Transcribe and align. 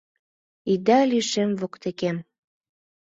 Ида 0.73 0.99
лишем 1.09 1.49
воктекем! 1.59 2.17